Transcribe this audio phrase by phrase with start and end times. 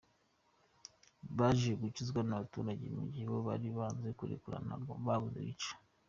[1.37, 5.71] Baje gukizwa n’abaturage mugihe bo bari banze kurekurana rwabuze gica.